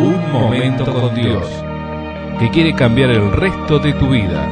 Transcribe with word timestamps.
Un 0.00 0.32
momento 0.32 0.90
con 0.90 1.14
Dios, 1.14 1.46
que 2.38 2.50
quiere 2.50 2.74
cambiar 2.74 3.10
el 3.10 3.30
resto 3.32 3.78
de 3.78 3.92
tu 3.92 4.08
vida. 4.08 4.48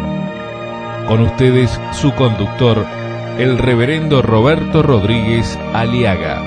Con 1.08 1.22
ustedes, 1.22 1.80
su 1.92 2.12
conductor, 2.12 2.84
el 3.38 3.56
reverendo 3.56 4.20
Roberto 4.20 4.82
Rodríguez 4.82 5.58
Aliaga. 5.72 6.42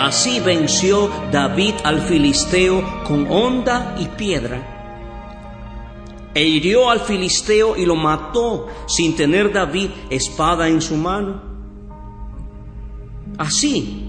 Así 0.00 0.40
venció 0.40 1.08
David 1.30 1.74
al 1.84 2.00
filisteo 2.00 2.82
con 3.04 3.26
honda 3.30 3.94
y 4.00 4.06
piedra 4.06 4.74
e 6.34 6.42
hirió 6.42 6.90
al 6.90 6.98
filisteo 6.98 7.76
y 7.76 7.86
lo 7.86 7.94
mató 7.94 8.66
sin 8.88 9.14
tener 9.14 9.52
David 9.52 9.90
espada 10.10 10.68
en 10.68 10.82
su 10.82 10.96
mano. 10.96 11.40
Así, 13.38 14.03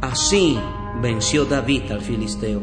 así 0.00 0.58
venció 1.02 1.44
David 1.44 1.90
al 1.92 2.00
filisteo. 2.00 2.60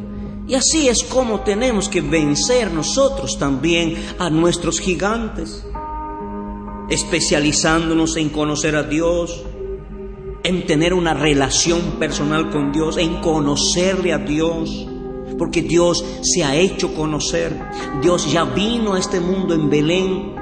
Y 0.48 0.54
así 0.54 0.88
es 0.88 1.04
como 1.04 1.42
tenemos 1.42 1.90
que 1.90 2.02
vencer 2.02 2.72
nosotros 2.72 3.40
también 3.40 3.96
a 4.20 4.30
nuestros 4.30 4.80
gigantes, 4.80 5.66
especializándonos 6.90 8.16
en 8.18 8.30
conocer 8.30 8.76
a 8.76 8.84
Dios, 8.84 9.44
en 10.44 10.68
tener 10.68 10.94
una 10.94 11.16
relación 11.16 11.98
personal 11.98 12.52
con 12.52 12.72
Dios, 12.72 12.98
en 12.98 13.22
conocerle 13.22 14.14
a 14.14 14.20
Dios 14.20 14.88
porque 15.38 15.62
Dios 15.62 16.04
se 16.22 16.44
ha 16.44 16.56
hecho 16.56 16.94
conocer. 16.94 17.60
Dios 18.02 18.32
ya 18.32 18.44
vino 18.46 18.94
a 18.94 19.00
este 19.00 19.20
mundo 19.20 19.54
en 19.54 19.70
Belén, 19.70 20.36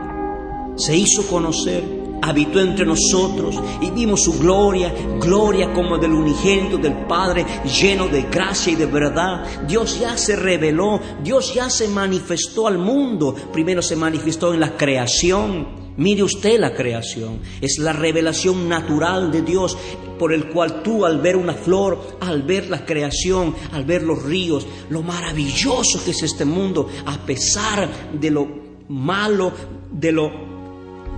se 0.75 0.95
hizo 0.95 1.25
conocer, 1.27 1.83
habitó 2.23 2.59
entre 2.59 2.85
nosotros 2.85 3.59
y 3.81 3.91
vimos 3.91 4.23
su 4.23 4.39
gloria, 4.39 4.93
gloria 5.19 5.73
como 5.73 5.97
del 5.97 6.13
unigénito 6.13 6.77
del 6.77 7.05
Padre, 7.05 7.45
lleno 7.65 8.07
de 8.07 8.23
gracia 8.23 8.73
y 8.73 8.75
de 8.75 8.85
verdad. 8.85 9.45
Dios 9.67 9.99
ya 9.99 10.17
se 10.17 10.35
reveló, 10.35 10.99
Dios 11.23 11.53
ya 11.53 11.69
se 11.69 11.87
manifestó 11.87 12.67
al 12.67 12.77
mundo. 12.77 13.35
Primero 13.51 13.81
se 13.81 13.95
manifestó 13.95 14.53
en 14.53 14.61
la 14.61 14.77
creación, 14.77 15.83
Mire 15.95 16.23
usted 16.23 16.59
la 16.59 16.73
creación, 16.73 17.39
es 17.61 17.77
la 17.77 17.93
revelación 17.93 18.67
natural 18.67 19.31
de 19.31 19.43
Dios 19.43 19.77
por 20.17 20.33
el 20.33 20.49
cual 20.49 20.81
tú 20.81 21.05
al 21.05 21.21
ver 21.21 21.35
una 21.35 21.53
flor, 21.53 22.17
al 22.19 22.41
ver 22.41 22.67
la 22.67 22.83
creación, 22.83 23.53
al 23.71 23.85
ver 23.85 24.01
los 24.01 24.23
ríos, 24.23 24.65
lo 24.89 25.03
maravilloso 25.03 26.03
que 26.03 26.09
es 26.09 26.23
este 26.23 26.45
mundo, 26.45 26.89
a 27.05 27.17
pesar 27.19 27.87
de 28.11 28.31
lo 28.31 28.47
malo, 28.89 29.51
de 29.91 30.11
lo 30.11 30.52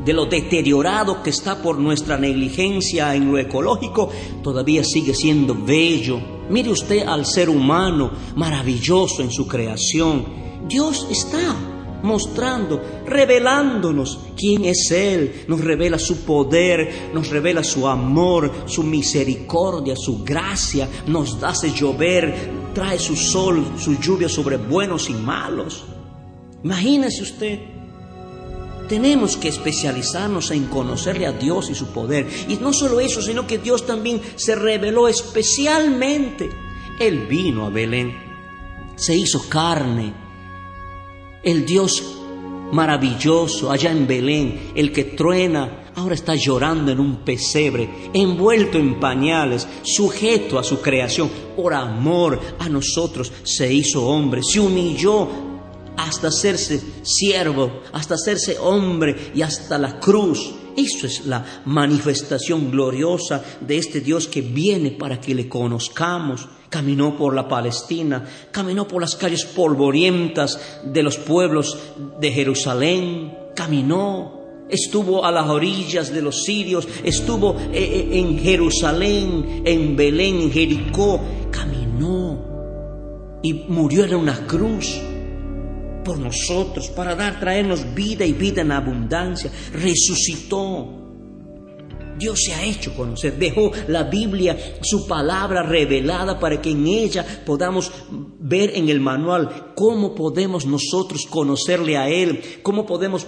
de 0.05 0.13
lo 0.13 0.25
deteriorado 0.25 1.23
que 1.23 1.31
está 1.31 1.61
por 1.61 1.79
nuestra 1.79 2.17
negligencia 2.17 3.15
en 3.15 3.31
lo 3.31 3.39
ecológico, 3.39 4.09
todavía 4.43 4.83
sigue 4.83 5.15
siendo 5.15 5.55
bello. 5.55 6.19
Mire 6.49 6.71
usted 6.71 7.07
al 7.07 7.25
ser 7.25 7.49
humano 7.49 8.11
maravilloso 8.35 9.23
en 9.23 9.31
su 9.31 9.47
creación. 9.47 10.25
Dios 10.67 11.07
está 11.09 11.55
mostrando, 12.03 12.81
revelándonos 13.07 14.19
quién 14.37 14.65
es 14.65 14.91
Él. 14.91 15.45
Nos 15.47 15.61
revela 15.61 15.97
su 15.97 16.23
poder, 16.23 17.09
nos 17.13 17.29
revela 17.29 17.63
su 17.63 17.87
amor, 17.87 18.51
su 18.67 18.83
misericordia, 18.83 19.95
su 19.95 20.23
gracia. 20.23 20.87
Nos 21.07 21.41
hace 21.43 21.71
llover, 21.71 22.51
trae 22.75 22.99
su 22.99 23.15
sol, 23.15 23.65
su 23.77 23.99
lluvia 23.99 24.29
sobre 24.29 24.57
buenos 24.57 25.09
y 25.09 25.13
malos. 25.13 25.83
Imagínese 26.63 27.23
usted. 27.23 27.74
Tenemos 28.87 29.37
que 29.37 29.47
especializarnos 29.47 30.51
en 30.51 30.65
conocerle 30.65 31.25
a 31.25 31.31
Dios 31.31 31.69
y 31.69 31.75
su 31.75 31.87
poder. 31.87 32.27
Y 32.47 32.57
no 32.57 32.73
solo 32.73 32.99
eso, 32.99 33.21
sino 33.21 33.47
que 33.47 33.57
Dios 33.57 33.85
también 33.85 34.21
se 34.35 34.55
reveló 34.55 35.07
especialmente. 35.07 36.49
Él 36.99 37.27
vino 37.27 37.65
a 37.65 37.69
Belén, 37.69 38.15
se 38.95 39.15
hizo 39.15 39.49
carne, 39.49 40.13
el 41.43 41.65
Dios 41.65 42.15
maravilloso 42.71 43.71
allá 43.71 43.91
en 43.91 44.07
Belén, 44.07 44.71
el 44.75 44.91
que 44.91 45.03
truena, 45.03 45.91
ahora 45.95 46.15
está 46.15 46.35
llorando 46.35 46.91
en 46.91 46.99
un 46.99 47.17
pesebre, 47.17 48.09
envuelto 48.13 48.77
en 48.77 48.99
pañales, 48.99 49.67
sujeto 49.83 50.59
a 50.59 50.63
su 50.63 50.81
creación. 50.81 51.29
Por 51.55 51.73
amor 51.73 52.39
a 52.59 52.67
nosotros 52.67 53.31
se 53.43 53.71
hizo 53.71 54.05
hombre, 54.07 54.41
se 54.43 54.59
humilló 54.59 55.27
hasta 55.97 56.27
hacerse 56.27 56.81
siervo, 57.03 57.81
hasta 57.93 58.15
hacerse 58.15 58.57
hombre 58.59 59.31
y 59.33 59.41
hasta 59.41 59.77
la 59.77 59.99
cruz. 59.99 60.53
Eso 60.75 61.07
es 61.07 61.25
la 61.25 61.61
manifestación 61.65 62.69
gloriosa 62.69 63.43
de 63.61 63.77
este 63.77 64.01
Dios 64.01 64.27
que 64.27 64.41
viene 64.41 64.91
para 64.91 65.21
que 65.21 65.33
le 65.33 65.47
conozcamos. 65.47 66.47
Caminó 66.69 67.17
por 67.17 67.33
la 67.33 67.47
Palestina, 67.47 68.25
caminó 68.51 68.85
por 68.87 69.01
las 69.01 69.15
calles 69.15 69.45
polvorientas 69.45 70.59
de 70.83 71.03
los 71.03 71.17
pueblos 71.17 71.77
de 72.19 72.31
Jerusalén, 72.31 73.33
caminó, 73.55 74.41
estuvo 74.69 75.23
a 75.23 75.31
las 75.31 75.47
orillas 75.47 76.11
de 76.11 76.21
los 76.21 76.43
sirios, 76.43 76.85
estuvo 77.03 77.55
eh, 77.71 77.71
eh, 77.71 78.19
en 78.19 78.39
Jerusalén, 78.39 79.61
en 79.63 79.95
Belén, 79.95 80.41
en 80.41 80.51
Jericó, 80.51 81.21
caminó 81.51 83.39
y 83.41 83.53
murió 83.53 84.03
en 84.03 84.15
una 84.15 84.45
cruz 84.45 84.99
por 86.05 86.17
nosotros, 86.17 86.87
para 86.87 87.15
dar, 87.15 87.39
traernos 87.39 87.93
vida 87.93 88.23
y 88.25 88.31
vida 88.31 88.61
en 88.61 88.71
abundancia. 88.71 89.51
Resucitó. 89.73 91.01
Dios 92.17 92.39
se 92.45 92.53
ha 92.53 92.63
hecho 92.63 92.95
conocer, 92.95 93.37
dejó 93.37 93.73
la 93.89 94.03
Biblia, 94.03 94.57
su 94.81 95.05
palabra 95.05 95.63
revelada 95.63 96.39
para 96.39 96.61
que 96.61 96.71
en 96.71 96.87
ella 96.87 97.25
podamos 97.45 97.91
ver 98.39 98.71
en 98.73 98.87
el 98.87 99.01
manual 99.01 99.73
cómo 99.75 100.15
podemos 100.15 100.65
nosotros 100.65 101.25
conocerle 101.29 101.97
a 101.97 102.07
Él, 102.07 102.41
cómo 102.63 102.85
podemos 102.85 103.27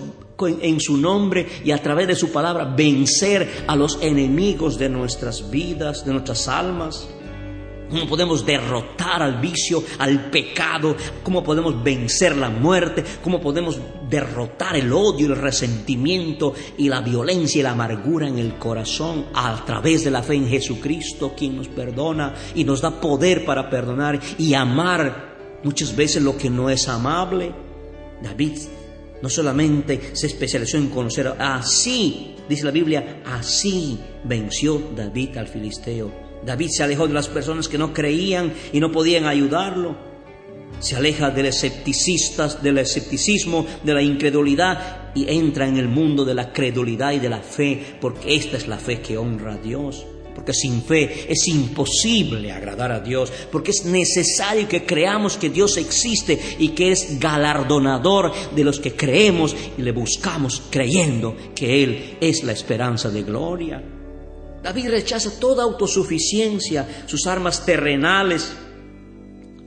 en 0.61 0.79
su 0.79 0.95
nombre 0.95 1.47
y 1.65 1.71
a 1.71 1.83
través 1.83 2.07
de 2.07 2.15
su 2.15 2.31
palabra 2.31 2.63
vencer 2.77 3.65
a 3.67 3.75
los 3.75 3.99
enemigos 4.01 4.77
de 4.77 4.87
nuestras 4.87 5.51
vidas, 5.51 6.05
de 6.05 6.13
nuestras 6.13 6.47
almas 6.47 7.09
cómo 7.89 8.07
podemos 8.07 8.45
derrotar 8.45 9.21
al 9.21 9.39
vicio, 9.39 9.83
al 9.99 10.29
pecado, 10.29 10.95
cómo 11.23 11.43
podemos 11.43 11.83
vencer 11.83 12.35
la 12.37 12.49
muerte, 12.49 13.03
cómo 13.23 13.39
podemos 13.41 13.79
derrotar 14.09 14.75
el 14.75 14.91
odio, 14.91 15.27
el 15.27 15.35
resentimiento 15.35 16.53
y 16.77 16.89
la 16.89 17.01
violencia 17.01 17.59
y 17.59 17.63
la 17.63 17.71
amargura 17.71 18.27
en 18.27 18.39
el 18.39 18.57
corazón 18.57 19.25
a 19.33 19.63
través 19.65 20.03
de 20.03 20.11
la 20.11 20.23
fe 20.23 20.35
en 20.35 20.47
Jesucristo, 20.47 21.33
quien 21.35 21.55
nos 21.55 21.67
perdona 21.67 22.33
y 22.55 22.63
nos 22.63 22.81
da 22.81 22.99
poder 22.99 23.45
para 23.45 23.69
perdonar 23.69 24.19
y 24.37 24.53
amar 24.53 25.59
muchas 25.63 25.95
veces 25.95 26.23
lo 26.23 26.37
que 26.37 26.49
no 26.49 26.69
es 26.69 26.87
amable. 26.87 27.51
David 28.21 28.57
no 29.21 29.29
solamente 29.29 30.11
se 30.13 30.27
especializó 30.27 30.77
en 30.77 30.89
conocer, 30.89 31.33
así, 31.39 32.35
dice 32.47 32.65
la 32.65 32.71
Biblia, 32.71 33.21
así 33.25 33.99
venció 34.23 34.81
David 34.95 35.37
al 35.37 35.47
filisteo 35.47 36.26
David 36.45 36.69
se 36.69 36.83
alejó 36.83 37.07
de 37.07 37.13
las 37.13 37.27
personas 37.27 37.67
que 37.67 37.77
no 37.77 37.93
creían 37.93 38.53
y 38.71 38.79
no 38.79 38.91
podían 38.91 39.25
ayudarlo. 39.25 39.95
Se 40.79 40.95
aleja 40.95 41.31
del 41.31 41.47
escepticistas, 41.47 42.61
del 42.61 42.77
escepticismo, 42.77 43.65
de 43.83 43.93
la 43.93 44.01
incredulidad 44.01 45.11
y 45.15 45.27
entra 45.29 45.67
en 45.67 45.77
el 45.77 45.87
mundo 45.87 46.23
de 46.23 46.35
la 46.35 46.53
credulidad 46.53 47.13
y 47.13 47.19
de 47.19 47.29
la 47.29 47.39
fe, 47.39 47.97
porque 47.99 48.35
esta 48.35 48.57
es 48.57 48.67
la 48.67 48.77
fe 48.77 49.01
que 49.01 49.17
honra 49.17 49.53
a 49.53 49.57
Dios. 49.57 50.05
Porque 50.35 50.53
sin 50.53 50.83
fe 50.83 51.25
es 51.27 51.47
imposible 51.47 52.51
agradar 52.51 52.91
a 52.91 52.99
Dios, 52.99 53.33
porque 53.51 53.71
es 53.71 53.85
necesario 53.85 54.67
que 54.67 54.85
creamos 54.85 55.35
que 55.35 55.49
Dios 55.49 55.77
existe 55.77 56.39
y 56.59 56.69
que 56.69 56.91
es 56.91 57.19
galardonador 57.19 58.31
de 58.55 58.63
los 58.63 58.79
que 58.79 58.95
creemos 58.95 59.55
y 59.79 59.81
le 59.81 59.91
buscamos 59.91 60.61
creyendo 60.69 61.35
que 61.55 61.83
Él 61.83 62.17
es 62.21 62.43
la 62.43 62.51
esperanza 62.51 63.09
de 63.09 63.23
gloria. 63.23 63.96
David 64.63 64.89
rechaza 64.89 65.39
toda 65.39 65.63
autosuficiencia, 65.63 67.03
sus 67.07 67.27
armas 67.27 67.65
terrenales, 67.65 68.51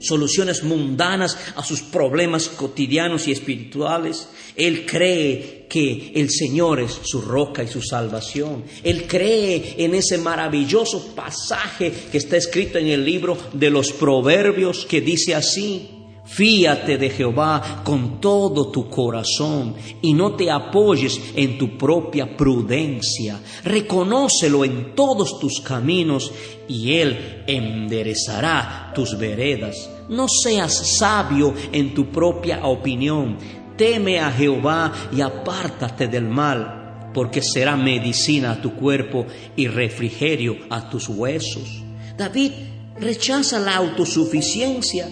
soluciones 0.01 0.63
mundanas 0.63 1.37
a 1.55 1.63
sus 1.63 1.81
problemas 1.81 2.49
cotidianos 2.49 3.27
y 3.27 3.31
espirituales. 3.31 4.27
Él 4.55 4.85
cree 4.85 5.67
que 5.69 6.11
el 6.15 6.29
Señor 6.29 6.81
es 6.81 6.99
su 7.03 7.21
roca 7.21 7.63
y 7.63 7.67
su 7.67 7.81
salvación. 7.81 8.63
Él 8.83 9.07
cree 9.07 9.75
en 9.77 9.95
ese 9.95 10.17
maravilloso 10.17 11.15
pasaje 11.15 11.93
que 12.11 12.17
está 12.17 12.35
escrito 12.35 12.77
en 12.77 12.87
el 12.87 13.05
libro 13.05 13.37
de 13.53 13.69
los 13.69 13.91
Proverbios 13.91 14.85
que 14.85 15.01
dice 15.01 15.35
así. 15.35 16.00
Fíate 16.23 16.97
de 16.97 17.09
Jehová 17.09 17.81
con 17.83 18.21
todo 18.21 18.71
tu 18.71 18.89
corazón 18.89 19.75
y 20.01 20.13
no 20.13 20.35
te 20.35 20.51
apoyes 20.51 21.19
en 21.35 21.57
tu 21.57 21.77
propia 21.77 22.37
prudencia. 22.37 23.39
Reconócelo 23.63 24.63
en 24.63 24.95
todos 24.95 25.39
tus 25.39 25.59
caminos 25.61 26.31
y 26.67 26.93
Él 26.93 27.43
enderezará 27.47 28.91
tus 28.93 29.17
veredas. 29.17 29.89
No 30.09 30.27
seas 30.27 30.97
sabio 30.97 31.53
en 31.71 31.93
tu 31.93 32.11
propia 32.11 32.65
opinión. 32.65 33.37
Teme 33.75 34.19
a 34.19 34.31
Jehová 34.31 34.93
y 35.11 35.21
apártate 35.21 36.07
del 36.07 36.27
mal, 36.29 37.09
porque 37.13 37.41
será 37.41 37.75
medicina 37.75 38.51
a 38.51 38.61
tu 38.61 38.75
cuerpo 38.75 39.25
y 39.55 39.67
refrigerio 39.67 40.55
a 40.69 40.89
tus 40.89 41.09
huesos. 41.09 41.81
David 42.15 42.51
rechaza 42.99 43.59
la 43.59 43.77
autosuficiencia. 43.77 45.07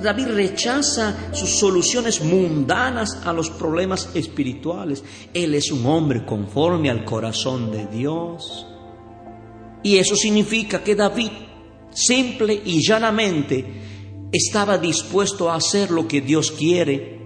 David 0.00 0.28
rechaza 0.28 1.32
sus 1.32 1.50
soluciones 1.50 2.22
mundanas 2.22 3.20
a 3.24 3.32
los 3.32 3.50
problemas 3.50 4.10
espirituales. 4.14 5.04
Él 5.32 5.54
es 5.54 5.70
un 5.70 5.86
hombre 5.86 6.24
conforme 6.24 6.90
al 6.90 7.04
corazón 7.04 7.70
de 7.70 7.86
Dios. 7.86 8.66
Y 9.82 9.96
eso 9.96 10.16
significa 10.16 10.82
que 10.82 10.94
David 10.94 11.30
simple 11.90 12.60
y 12.64 12.86
llanamente 12.86 13.82
estaba 14.32 14.78
dispuesto 14.78 15.50
a 15.50 15.56
hacer 15.56 15.90
lo 15.90 16.08
que 16.08 16.20
Dios 16.20 16.50
quiere. 16.52 17.20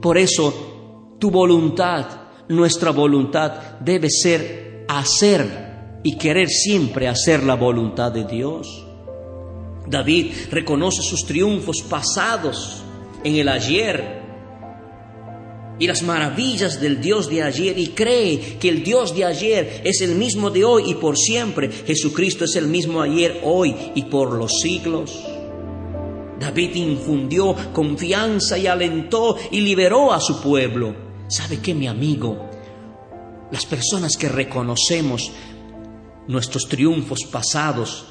Por 0.00 0.18
eso 0.18 1.16
tu 1.18 1.30
voluntad, 1.30 2.06
nuestra 2.48 2.90
voluntad 2.90 3.78
debe 3.80 4.10
ser 4.10 4.84
hacer 4.88 6.00
y 6.02 6.18
querer 6.18 6.48
siempre 6.48 7.08
hacer 7.08 7.42
la 7.42 7.54
voluntad 7.54 8.12
de 8.12 8.24
Dios. 8.24 8.83
David 9.86 10.32
reconoce 10.50 11.02
sus 11.02 11.24
triunfos 11.26 11.82
pasados 11.88 12.82
en 13.22 13.36
el 13.36 13.48
ayer 13.48 14.22
y 15.78 15.86
las 15.86 16.02
maravillas 16.02 16.80
del 16.80 17.00
Dios 17.00 17.28
de 17.28 17.42
ayer 17.42 17.78
y 17.78 17.88
cree 17.88 18.58
que 18.58 18.68
el 18.68 18.84
Dios 18.84 19.14
de 19.14 19.24
ayer 19.24 19.82
es 19.84 20.00
el 20.00 20.14
mismo 20.14 20.50
de 20.50 20.64
hoy 20.64 20.90
y 20.90 20.94
por 20.94 21.16
siempre. 21.18 21.70
Jesucristo 21.70 22.44
es 22.44 22.54
el 22.56 22.68
mismo 22.68 23.02
ayer, 23.02 23.40
hoy 23.42 23.74
y 23.94 24.02
por 24.04 24.32
los 24.32 24.60
siglos. 24.60 25.20
David 26.38 26.74
infundió 26.76 27.54
confianza 27.72 28.56
y 28.58 28.66
alentó 28.66 29.36
y 29.50 29.60
liberó 29.60 30.12
a 30.12 30.20
su 30.20 30.40
pueblo. 30.40 30.94
¿Sabe 31.28 31.60
qué, 31.60 31.74
mi 31.74 31.88
amigo? 31.88 32.50
Las 33.50 33.66
personas 33.66 34.16
que 34.16 34.28
reconocemos 34.28 35.32
nuestros 36.28 36.68
triunfos 36.68 37.20
pasados, 37.30 38.06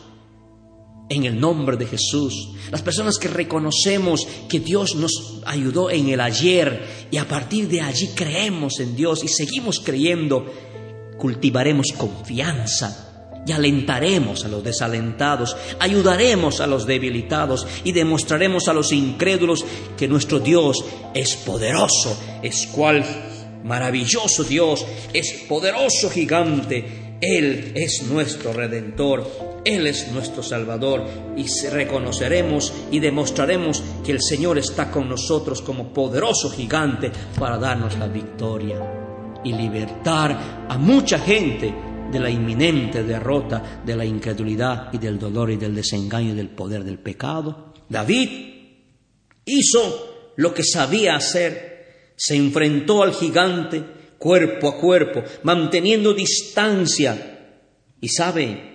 en 1.10 1.26
el 1.26 1.40
nombre 1.40 1.78
de 1.78 1.86
Jesús. 1.86 2.50
Las 2.72 2.82
personas 2.82 3.18
que 3.18 3.28
reconocemos 3.28 4.28
que 4.50 4.60
Dios 4.60 4.96
nos 4.96 5.42
ayudó 5.46 5.90
en 5.90 6.10
el 6.10 6.22
ayer 6.22 7.08
y 7.12 7.18
a 7.18 7.28
partir 7.28 7.68
de 7.68 7.82
allí 7.82 8.10
creemos 8.16 8.80
en 8.80 8.96
Dios 8.96 9.24
y 9.24 9.28
seguimos 9.28 9.80
creyendo, 9.80 10.46
cultivaremos 11.18 11.88
confianza 11.98 13.10
y 13.46 13.52
alentaremos 13.52 14.46
a 14.46 14.48
los 14.48 14.64
desalentados, 14.64 15.56
ayudaremos 15.80 16.62
a 16.62 16.68
los 16.68 16.86
debilitados 16.88 17.68
y 17.84 17.92
demostraremos 17.92 18.70
a 18.70 18.74
los 18.74 18.92
incrédulos 18.94 19.66
que 19.98 20.08
nuestro 20.08 20.40
Dios 20.40 20.84
es 21.14 21.36
poderoso, 21.36 22.18
es 22.42 22.68
cual 22.68 23.04
maravilloso 23.66 24.44
Dios, 24.44 24.86
es 25.14 25.46
poderoso 25.48 26.10
gigante, 26.10 27.18
Él 27.22 27.74
es 27.76 28.04
nuestro 28.04 28.54
redentor 28.54 29.53
él 29.66 29.88
es 29.88 30.12
nuestro 30.12 30.44
Salvador 30.44 31.06
y 31.38 31.46
reconoceremos 31.70 32.74
y 32.92 33.00
demostraremos 33.00 33.84
que 34.06 34.12
el 34.12 34.22
Señor 34.22 34.58
está 34.58 34.92
con 34.92 35.08
nosotros 35.08 35.62
como 35.62 35.94
poderoso 35.94 36.50
gigante 36.50 37.12
para 37.40 37.58
darnos 37.58 37.98
la 37.98 38.08
victoria 38.08 39.42
y 39.44 39.54
libertar 39.54 40.66
a 40.70 40.78
mucha 40.78 41.20
gente 41.20 41.74
de 42.12 42.20
la 42.20 42.30
inminente 42.30 43.04
derrota 43.04 43.82
de 43.86 43.96
la 43.96 44.06
incredulidad 44.06 44.94
y 44.94 44.98
del 44.98 45.18
dolor 45.18 45.52
y 45.52 45.58
del 45.58 45.76
desengaño 45.76 46.34
y 46.34 46.36
del 46.36 46.50
poder 46.50 46.84
del 46.84 47.00
pecado. 47.00 47.74
David 47.90 48.30
hizo 49.46 50.34
lo 50.36 50.54
que 50.54 50.64
sabía 50.64 51.16
hacer, 51.16 52.14
se 52.16 52.36
enfrentó 52.36 53.04
al 53.04 53.14
gigante 53.14 53.84
cuerpo 54.18 54.70
a 54.70 54.78
cuerpo, 54.78 55.24
manteniendo 55.44 56.14
distancia. 56.14 57.60
Y 58.00 58.08
sabe, 58.10 58.73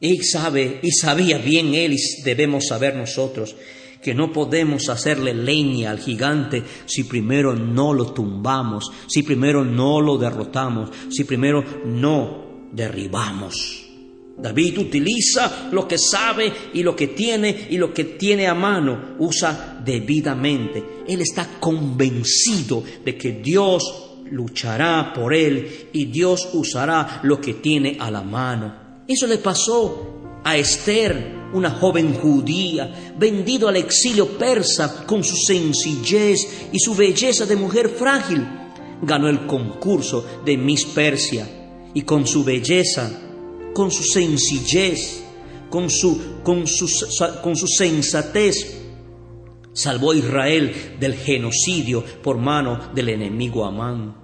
y 0.00 0.22
sabe, 0.22 0.80
y 0.82 0.90
sabía 0.92 1.38
bien 1.38 1.74
él, 1.74 1.92
y 1.92 2.22
debemos 2.24 2.66
saber 2.66 2.96
nosotros, 2.96 3.54
que 4.02 4.14
no 4.14 4.32
podemos 4.32 4.88
hacerle 4.88 5.34
leña 5.34 5.90
al 5.90 6.00
gigante 6.00 6.62
si 6.86 7.04
primero 7.04 7.54
no 7.54 7.92
lo 7.92 8.12
tumbamos, 8.12 8.90
si 9.06 9.22
primero 9.22 9.64
no 9.64 10.00
lo 10.00 10.16
derrotamos, 10.16 10.90
si 11.10 11.24
primero 11.24 11.62
no 11.84 12.70
derribamos. 12.72 13.86
David 14.38 14.78
utiliza 14.78 15.68
lo 15.70 15.86
que 15.86 15.98
sabe 15.98 16.50
y 16.72 16.82
lo 16.82 16.96
que 16.96 17.08
tiene 17.08 17.66
y 17.68 17.76
lo 17.76 17.92
que 17.92 18.04
tiene 18.04 18.46
a 18.46 18.54
mano, 18.54 19.16
usa 19.18 19.82
debidamente. 19.84 20.82
Él 21.06 21.20
está 21.20 21.58
convencido 21.60 22.82
de 23.04 23.18
que 23.18 23.32
Dios 23.32 23.82
luchará 24.30 25.12
por 25.12 25.34
él 25.34 25.88
y 25.92 26.06
Dios 26.06 26.48
usará 26.54 27.20
lo 27.22 27.38
que 27.38 27.54
tiene 27.54 27.98
a 28.00 28.10
la 28.10 28.22
mano. 28.22 28.89
Eso 29.06 29.26
le 29.26 29.38
pasó 29.38 30.40
a 30.44 30.56
Esther, 30.56 31.50
una 31.52 31.70
joven 31.70 32.14
judía, 32.14 33.14
vendido 33.18 33.68
al 33.68 33.76
exilio 33.76 34.38
persa 34.38 35.04
con 35.06 35.24
su 35.24 35.36
sencillez 35.36 36.68
y 36.72 36.78
su 36.78 36.94
belleza 36.94 37.46
de 37.46 37.56
mujer 37.56 37.88
frágil. 37.88 38.46
Ganó 39.02 39.28
el 39.28 39.46
concurso 39.46 40.24
de 40.44 40.56
Miss 40.56 40.84
Persia 40.84 41.48
y 41.94 42.02
con 42.02 42.26
su 42.26 42.44
belleza, 42.44 43.10
con 43.74 43.90
su 43.90 44.04
sencillez, 44.04 45.22
con 45.70 45.88
su, 45.90 46.42
con 46.42 46.66
su, 46.66 46.86
con 47.42 47.56
su 47.56 47.66
sensatez, 47.66 48.80
salvó 49.72 50.12
a 50.12 50.16
Israel 50.16 50.96
del 50.98 51.14
genocidio 51.14 52.04
por 52.22 52.38
mano 52.38 52.90
del 52.94 53.08
enemigo 53.08 53.64
Amán. 53.64 54.16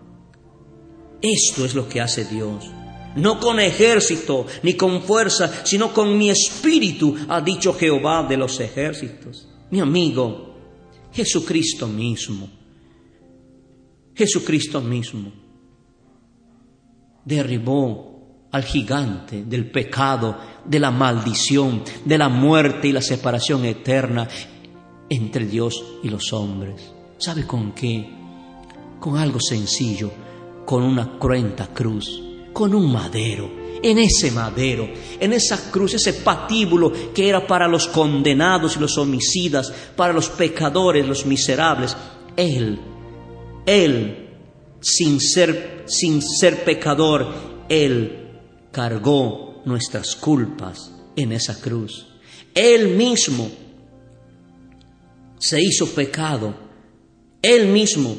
Esto 1.22 1.64
es 1.64 1.74
lo 1.74 1.88
que 1.88 2.00
hace 2.00 2.24
Dios 2.24 2.75
no 3.16 3.40
con 3.40 3.58
ejército 3.60 4.46
ni 4.62 4.74
con 4.74 5.02
fuerza, 5.02 5.64
sino 5.64 5.92
con 5.92 6.16
mi 6.16 6.30
espíritu, 6.30 7.16
ha 7.28 7.40
dicho 7.40 7.74
Jehová 7.74 8.26
de 8.28 8.36
los 8.36 8.60
ejércitos. 8.60 9.48
Mi 9.70 9.80
amigo, 9.80 10.54
Jesucristo 11.12 11.88
mismo, 11.88 12.48
Jesucristo 14.14 14.80
mismo, 14.80 15.32
derribó 17.24 18.48
al 18.52 18.64
gigante 18.64 19.44
del 19.44 19.70
pecado, 19.70 20.38
de 20.64 20.78
la 20.78 20.90
maldición, 20.90 21.82
de 22.04 22.18
la 22.18 22.28
muerte 22.28 22.88
y 22.88 22.92
la 22.92 23.02
separación 23.02 23.64
eterna 23.64 24.28
entre 25.08 25.46
Dios 25.46 25.84
y 26.02 26.08
los 26.08 26.32
hombres. 26.32 26.92
¿Sabe 27.18 27.46
con 27.46 27.72
qué? 27.72 28.08
Con 29.00 29.16
algo 29.16 29.40
sencillo, 29.40 30.10
con 30.64 30.82
una 30.82 31.18
cruenta 31.18 31.68
cruz 31.68 32.25
con 32.56 32.74
un 32.74 32.90
madero. 32.90 33.50
En 33.82 33.98
ese 33.98 34.30
madero, 34.30 34.88
en 35.20 35.34
esa 35.34 35.70
cruz, 35.70 35.92
ese 35.92 36.14
patíbulo 36.14 36.90
que 37.12 37.28
era 37.28 37.46
para 37.46 37.68
los 37.68 37.86
condenados 37.86 38.76
y 38.76 38.80
los 38.80 38.96
homicidas, 38.96 39.70
para 39.94 40.14
los 40.14 40.30
pecadores, 40.30 41.06
los 41.06 41.26
miserables, 41.26 41.94
Él, 42.34 42.80
Él, 43.66 44.30
sin 44.80 45.20
ser, 45.20 45.84
sin 45.86 46.22
ser 46.22 46.64
pecador, 46.64 47.28
Él 47.68 48.40
cargó 48.72 49.60
nuestras 49.66 50.16
culpas 50.16 50.90
en 51.14 51.32
esa 51.32 51.60
cruz. 51.60 52.06
Él 52.54 52.96
mismo 52.96 53.50
se 55.38 55.62
hizo 55.62 55.90
pecado, 55.90 56.54
Él 57.42 57.66
mismo 57.66 58.16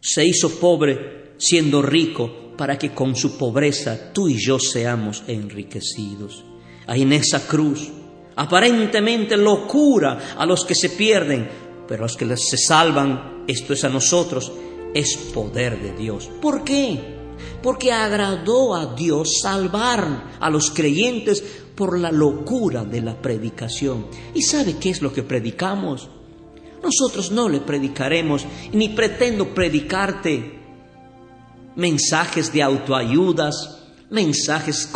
se 0.00 0.26
hizo 0.26 0.60
pobre 0.60 1.32
siendo 1.38 1.80
rico 1.80 2.47
para 2.58 2.76
que 2.76 2.90
con 2.90 3.14
su 3.14 3.38
pobreza 3.38 4.12
tú 4.12 4.28
y 4.28 4.36
yo 4.36 4.58
seamos 4.58 5.22
enriquecidos. 5.28 6.44
Ahí 6.88 7.02
en 7.02 7.12
esa 7.12 7.46
cruz, 7.46 7.88
aparentemente 8.34 9.36
locura 9.36 10.34
a 10.36 10.44
los 10.44 10.64
que 10.64 10.74
se 10.74 10.90
pierden, 10.90 11.48
pero 11.86 12.02
a 12.02 12.06
los 12.06 12.16
que 12.16 12.36
se 12.36 12.56
salvan, 12.58 13.44
esto 13.46 13.72
es 13.72 13.84
a 13.84 13.88
nosotros, 13.88 14.50
es 14.92 15.16
poder 15.32 15.80
de 15.80 15.92
Dios. 15.92 16.28
¿Por 16.42 16.64
qué? 16.64 17.16
Porque 17.62 17.92
agradó 17.92 18.74
a 18.74 18.94
Dios 18.96 19.38
salvar 19.40 20.36
a 20.40 20.50
los 20.50 20.72
creyentes 20.72 21.44
por 21.76 21.96
la 21.96 22.10
locura 22.10 22.84
de 22.84 23.02
la 23.02 23.22
predicación. 23.22 24.06
¿Y 24.34 24.42
sabe 24.42 24.78
qué 24.80 24.90
es 24.90 25.00
lo 25.00 25.12
que 25.12 25.22
predicamos? 25.22 26.08
Nosotros 26.82 27.30
no 27.30 27.48
le 27.48 27.60
predicaremos, 27.60 28.44
ni 28.72 28.88
pretendo 28.88 29.54
predicarte 29.54 30.57
mensajes 31.78 32.52
de 32.52 32.62
autoayudas, 32.62 33.78
mensajes 34.10 34.90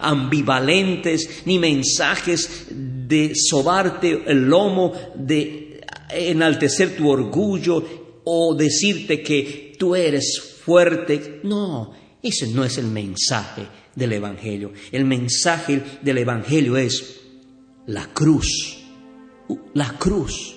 ambivalentes, 0.00 1.42
ni 1.46 1.58
mensajes 1.58 2.66
de 2.70 3.32
sobarte 3.34 4.24
el 4.26 4.48
lomo, 4.48 4.92
de 5.14 5.80
enaltecer 6.10 6.96
tu 6.96 7.08
orgullo 7.08 7.84
o 8.24 8.54
decirte 8.54 9.22
que 9.22 9.74
tú 9.78 9.94
eres 9.94 10.58
fuerte. 10.64 11.40
No, 11.44 11.92
ese 12.22 12.48
no 12.48 12.64
es 12.64 12.76
el 12.78 12.86
mensaje 12.86 13.66
del 13.94 14.12
Evangelio. 14.12 14.72
El 14.90 15.04
mensaje 15.04 15.82
del 16.02 16.18
Evangelio 16.18 16.76
es 16.76 17.20
la 17.86 18.06
cruz. 18.12 18.78
La 19.74 19.96
cruz. 19.96 20.56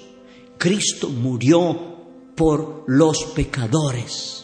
Cristo 0.57 1.09
murió 1.09 2.33
por 2.35 2.85
los 2.87 3.25
pecadores. 3.35 4.43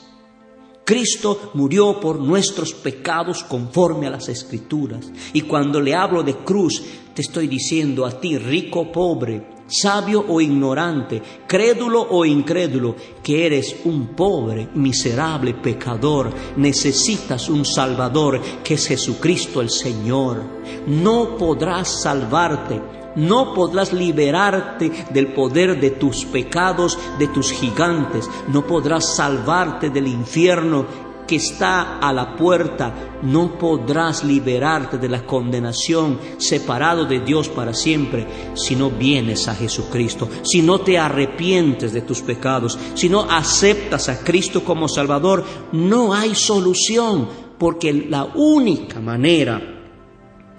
Cristo 0.90 1.52
murió 1.54 2.00
por 2.00 2.20
nuestros 2.20 2.74
pecados 2.74 3.44
conforme 3.44 4.08
a 4.08 4.10
las 4.10 4.28
escrituras. 4.28 5.12
Y 5.34 5.42
cuando 5.42 5.80
le 5.80 5.94
hablo 5.94 6.24
de 6.24 6.38
cruz, 6.38 6.82
te 7.14 7.22
estoy 7.22 7.48
diciendo 7.48 8.08
a 8.08 8.20
ti, 8.20 8.40
rico 8.40 8.92
pobre, 8.92 9.50
sabio 9.68 10.26
o 10.28 10.42
ignorante, 10.42 11.22
crédulo 11.46 12.02
o 12.10 12.26
incrédulo, 12.26 12.96
que 13.22 13.46
eres 13.46 13.76
un 13.86 14.16
pobre, 14.16 14.70
miserable 14.74 15.54
pecador, 15.54 16.34
necesitas 16.58 17.50
un 17.50 17.66
Salvador, 17.66 18.42
que 18.64 18.74
es 18.74 18.88
Jesucristo 18.88 19.62
el 19.62 19.70
Señor. 19.70 20.42
No 20.88 21.38
podrás 21.38 22.02
salvarte 22.02 22.99
no 23.16 23.54
podrás 23.54 23.94
liberarte 23.94 24.92
del 25.12 25.34
poder 25.34 25.80
de 25.80 25.92
tus 25.92 26.26
pecados, 26.26 26.98
de 27.18 27.28
tus 27.28 27.52
gigantes. 27.52 28.30
No 28.48 28.66
podrás 28.66 29.16
salvarte 29.16 29.90
del 29.90 30.08
infierno 30.08 31.10
que 31.30 31.36
está 31.36 32.00
a 32.00 32.12
la 32.12 32.36
puerta. 32.36 33.20
No 33.22 33.58
podrás 33.60 34.24
liberarte 34.24 34.98
de 34.98 35.08
la 35.08 35.26
condenación, 35.26 36.20
separado 36.40 37.06
de 37.06 37.20
Dios 37.20 37.50
para 37.50 37.74
siempre, 37.74 38.26
si 38.56 38.76
no 38.76 38.90
vienes 38.90 39.48
a 39.48 39.54
Jesucristo, 39.54 40.28
si 40.42 40.64
no 40.64 40.80
te 40.80 40.98
arrepientes 40.98 41.94
de 41.94 42.02
tus 42.02 42.22
pecados, 42.22 42.80
si 42.96 43.10
no 43.10 43.22
aceptas 43.30 44.10
a 44.10 44.24
Cristo 44.24 44.64
como 44.64 44.88
Salvador. 44.88 45.44
No 45.72 46.16
hay 46.16 46.34
solución, 46.34 47.28
porque 47.60 47.94
la 47.94 48.24
única 48.24 49.00
manera, 49.00 49.62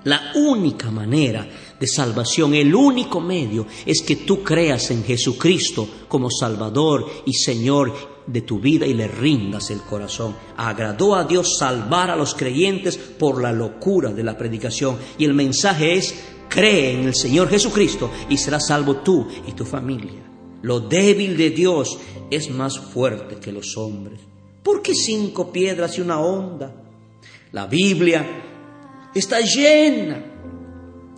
la 0.05 0.33
única 0.37 0.91
manera 0.93 1.49
de 1.81 1.87
salvación. 1.87 2.55
El 2.55 2.75
único 2.75 3.21
medio 3.21 3.67
es 3.87 4.03
que 4.03 4.17
tú 4.17 4.43
creas 4.43 4.91
en 4.91 5.03
Jesucristo 5.03 5.89
como 6.07 6.31
Salvador 6.31 7.07
y 7.25 7.33
Señor 7.33 8.21
de 8.27 8.43
tu 8.43 8.61
vida 8.61 8.87
y 8.87 8.95
le 8.95 9.09
rindas 9.09 9.71
el 9.71 9.81
corazón. 9.81 10.37
Agradó 10.57 11.17
a 11.17 11.25
Dios 11.25 11.57
salvar 11.59 12.11
a 12.11 12.17
los 12.17 12.35
creyentes 12.35 12.97
por 12.97 13.43
la 13.43 13.53
locura 13.53 14.13
de 14.13 14.23
la 14.23 14.37
predicación. 14.37 14.99
Y 15.19 15.25
el 15.25 15.35
mensaje 15.35 15.95
es, 15.95 16.15
cree 16.49 16.93
en 16.93 17.07
el 17.07 17.15
Señor 17.15 17.49
Jesucristo 17.49 18.11
y 18.29 18.37
serás 18.37 18.67
salvo 18.69 18.97
tú 18.97 19.27
y 19.49 19.53
tu 19.53 19.65
familia. 19.65 20.23
Lo 20.63 20.81
débil 20.81 21.37
de 21.39 21.51
Dios 21.51 21.99
es 22.31 22.51
más 22.51 22.79
fuerte 22.79 23.37
que 23.37 23.51
los 23.51 23.77
hombres. 23.79 24.21
¿Por 24.63 24.83
qué 24.83 24.95
cinco 24.95 25.51
piedras 25.51 25.97
y 25.97 26.03
una 26.03 26.21
onda? 26.21 26.75
La 27.53 27.67
Biblia 27.67 29.11
está 29.15 29.41
llena 29.41 30.30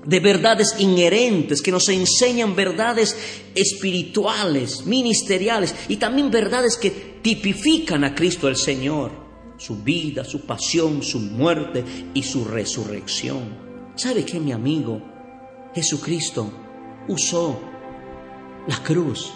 de 0.05 0.21
verdades 0.21 0.75
inherentes 0.79 1.63
que 1.63 1.71
nos 1.71 1.89
enseñan 1.89 2.57
verdades 2.57 3.17
espirituales, 3.55 4.85
ministeriales 4.87 5.75
y 5.89 5.97
también 5.97 6.31
verdades 6.31 6.77
que 6.77 6.91
tipifican 7.23 8.05
a 8.05 8.15
Cristo 8.15 8.49
el 8.49 8.57
Señor, 8.57 9.13
su 9.57 9.77
vida, 9.77 10.25
su 10.25 10.41
pasión, 10.41 11.03
su 11.03 11.21
muerte 11.21 11.85
y 12.15 12.23
su 12.23 12.45
resurrección. 12.45 13.93
¿Sabe 13.95 14.25
qué, 14.25 14.41
mi 14.41 14.53
amigo? 14.53 15.01
Jesucristo 15.75 16.51
usó 17.09 17.61
la 18.67 18.83
cruz, 18.83 19.33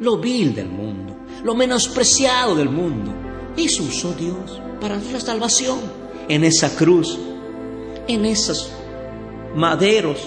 lo 0.00 0.18
vil 0.18 0.54
del 0.54 0.68
mundo, 0.68 1.16
lo 1.42 1.54
menospreciado 1.54 2.54
del 2.54 2.68
mundo. 2.68 3.12
Eso 3.56 3.82
usó 3.82 4.12
Dios 4.12 4.60
para 4.80 4.96
la 4.96 5.20
salvación 5.20 5.78
en 6.28 6.44
esa 6.44 6.74
cruz, 6.76 7.18
en 8.06 8.24
esas 8.24 8.70
maderos 9.56 10.18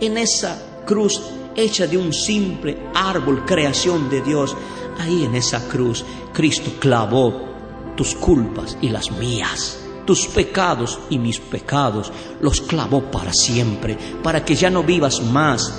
en 0.00 0.18
esa 0.18 0.82
cruz 0.84 1.22
hecha 1.54 1.86
de 1.86 1.96
un 1.96 2.12
simple 2.12 2.76
árbol, 2.94 3.44
creación 3.46 4.10
de 4.10 4.20
Dios. 4.20 4.54
Ahí 4.98 5.24
en 5.24 5.34
esa 5.34 5.66
cruz 5.68 6.04
Cristo 6.32 6.72
clavó 6.78 7.52
tus 7.96 8.14
culpas 8.14 8.76
y 8.80 8.88
las 8.88 9.10
mías, 9.12 9.78
tus 10.06 10.26
pecados 10.26 10.98
y 11.08 11.18
mis 11.18 11.38
pecados, 11.38 12.12
los 12.40 12.60
clavó 12.60 13.02
para 13.10 13.32
siempre, 13.32 13.96
para 14.22 14.44
que 14.44 14.54
ya 14.54 14.70
no 14.70 14.82
vivas 14.82 15.22
más 15.22 15.72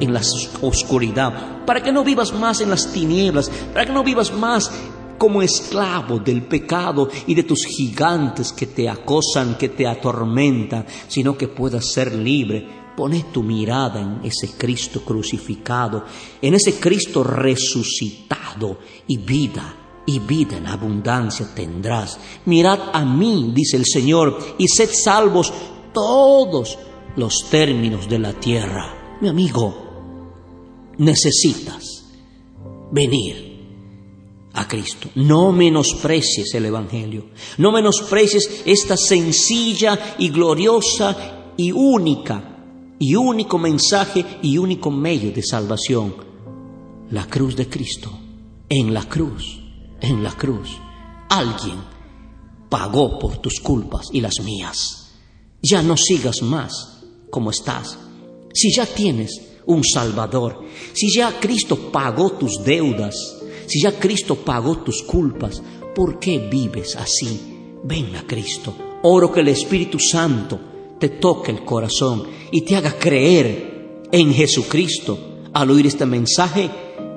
en 0.00 0.12
la 0.12 0.20
oscuridad, 0.62 1.64
para 1.64 1.82
que 1.82 1.92
no 1.92 2.04
vivas 2.04 2.32
más 2.32 2.60
en 2.60 2.70
las 2.70 2.92
tinieblas, 2.92 3.50
para 3.72 3.86
que 3.86 3.92
no 3.92 4.02
vivas 4.02 4.32
más 4.32 4.70
como 5.18 5.42
esclavo 5.42 6.18
del 6.18 6.42
pecado 6.42 7.08
y 7.26 7.34
de 7.34 7.42
tus 7.42 7.64
gigantes 7.64 8.52
que 8.52 8.66
te 8.66 8.88
acosan, 8.88 9.56
que 9.56 9.70
te 9.70 9.86
atormentan, 9.86 10.86
sino 11.08 11.36
que 11.36 11.48
puedas 11.48 11.92
ser 11.92 12.14
libre. 12.14 12.86
Pone 12.96 13.26
tu 13.32 13.42
mirada 13.42 14.00
en 14.00 14.20
ese 14.24 14.56
Cristo 14.56 15.02
crucificado, 15.04 16.04
en 16.40 16.54
ese 16.54 16.80
Cristo 16.80 17.22
resucitado 17.22 18.78
y 19.06 19.18
vida, 19.18 20.02
y 20.06 20.18
vida 20.20 20.56
en 20.56 20.66
abundancia 20.66 21.46
tendrás. 21.54 22.18
Mirad 22.46 22.78
a 22.94 23.04
mí, 23.04 23.52
dice 23.54 23.76
el 23.76 23.84
Señor, 23.84 24.38
y 24.56 24.68
sed 24.68 24.88
salvos 24.90 25.52
todos 25.92 26.78
los 27.16 27.50
términos 27.50 28.08
de 28.08 28.18
la 28.18 28.32
tierra. 28.32 29.18
Mi 29.20 29.28
amigo, 29.28 29.86
necesitas 30.98 32.04
venir 32.90 33.45
Cristo. 34.66 35.10
No 35.14 35.52
menosprecies 35.52 36.54
el 36.54 36.66
Evangelio. 36.66 37.30
No 37.58 37.72
menosprecies 37.72 38.62
esta 38.64 38.96
sencilla 38.96 40.16
y 40.18 40.28
gloriosa 40.28 41.52
y 41.56 41.72
única 41.72 42.56
y 42.98 43.14
único 43.14 43.58
mensaje 43.58 44.24
y 44.42 44.58
único 44.58 44.90
medio 44.90 45.32
de 45.32 45.42
salvación. 45.42 46.14
La 47.10 47.26
cruz 47.26 47.56
de 47.56 47.68
Cristo. 47.68 48.10
En 48.68 48.92
la 48.92 49.04
cruz, 49.04 49.60
en 50.00 50.22
la 50.22 50.32
cruz. 50.32 50.70
Alguien 51.28 51.78
pagó 52.68 53.18
por 53.18 53.38
tus 53.38 53.60
culpas 53.60 54.08
y 54.12 54.20
las 54.20 54.40
mías. 54.42 55.12
Ya 55.62 55.82
no 55.82 55.96
sigas 55.96 56.42
más 56.42 57.04
como 57.30 57.50
estás. 57.50 57.98
Si 58.52 58.74
ya 58.74 58.86
tienes 58.86 59.40
un 59.66 59.84
Salvador, 59.84 60.64
si 60.92 61.12
ya 61.14 61.38
Cristo 61.38 61.90
pagó 61.92 62.32
tus 62.32 62.62
deudas, 62.64 63.14
si 63.66 63.80
ya 63.82 63.98
Cristo 63.98 64.36
pagó 64.36 64.78
tus 64.78 65.02
culpas, 65.02 65.62
¿por 65.94 66.18
qué 66.18 66.38
vives 66.50 66.96
así? 66.96 67.74
Ven 67.84 68.14
a 68.16 68.26
Cristo. 68.26 68.74
Oro 69.02 69.32
que 69.32 69.40
el 69.40 69.48
Espíritu 69.48 69.98
Santo 69.98 70.58
te 70.98 71.10
toque 71.10 71.50
el 71.50 71.64
corazón 71.64 72.24
y 72.50 72.62
te 72.62 72.76
haga 72.76 72.98
creer 72.98 74.06
en 74.10 74.32
Jesucristo 74.32 75.18
al 75.52 75.70
oír 75.70 75.86
este 75.86 76.06
mensaje 76.06 76.70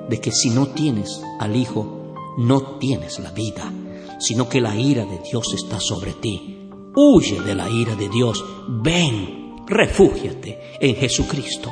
de 0.08 0.20
que 0.20 0.32
si 0.32 0.50
no 0.50 0.68
tienes 0.68 1.20
al 1.38 1.56
Hijo, 1.56 2.14
no 2.38 2.78
tienes 2.78 3.18
la 3.20 3.30
vida, 3.30 3.72
sino 4.18 4.48
que 4.48 4.60
la 4.60 4.76
ira 4.76 5.04
de 5.04 5.20
Dios 5.30 5.54
está 5.54 5.80
sobre 5.80 6.12
ti. 6.14 6.68
Huye 6.94 7.40
de 7.40 7.54
la 7.54 7.70
ira 7.70 7.94
de 7.94 8.08
Dios. 8.08 8.44
Ven, 8.68 9.56
refúgiate 9.66 10.76
en 10.80 10.96
Jesucristo. 10.96 11.70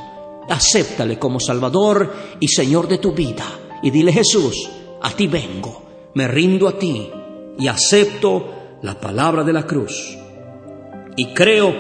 Acéptale 0.49 1.19
como 1.19 1.41
Salvador 1.41 2.13
y 2.41 2.49
Señor 2.49 2.89
de 2.89 2.99
tu 2.99 3.13
vida 3.13 3.45
y 3.83 3.91
dile 3.91 4.13
Jesús, 4.13 4.71
a 5.03 5.11
ti 5.11 5.27
vengo, 5.27 5.83
me 6.15 6.27
rindo 6.29 6.69
a 6.69 6.79
ti 6.79 7.11
y 7.59 7.67
acepto 7.69 8.79
la 8.83 8.99
palabra 9.01 9.45
de 9.45 9.53
la 9.53 9.67
cruz. 9.67 10.17
Y 11.17 11.27
creo 11.35 11.75